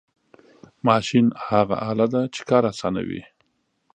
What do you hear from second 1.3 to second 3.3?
هغه آله ده چې کار آسانوي.